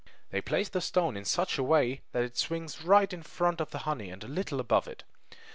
[0.31, 3.69] They place the stone in such a way that it swings right in front of
[3.69, 5.03] the honey and a little above it.